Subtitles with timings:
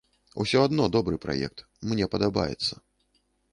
[0.43, 1.63] Усё адно добры праект,
[1.93, 2.73] мне падабаецца.